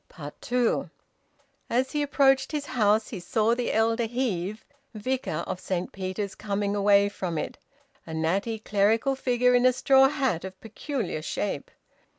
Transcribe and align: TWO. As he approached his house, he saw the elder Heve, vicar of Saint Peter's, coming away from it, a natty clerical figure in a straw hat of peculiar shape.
TWO. 0.41 0.89
As 1.69 1.91
he 1.91 2.01
approached 2.01 2.51
his 2.51 2.65
house, 2.65 3.09
he 3.09 3.19
saw 3.19 3.53
the 3.53 3.71
elder 3.71 4.07
Heve, 4.07 4.65
vicar 4.95 5.43
of 5.45 5.59
Saint 5.59 5.91
Peter's, 5.91 6.33
coming 6.33 6.75
away 6.75 7.07
from 7.07 7.37
it, 7.37 7.59
a 8.07 8.13
natty 8.15 8.57
clerical 8.57 9.15
figure 9.15 9.53
in 9.53 9.63
a 9.63 9.71
straw 9.73 10.09
hat 10.09 10.43
of 10.43 10.59
peculiar 10.59 11.21
shape. 11.21 11.69